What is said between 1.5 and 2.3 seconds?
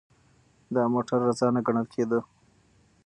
ګڼل کېده.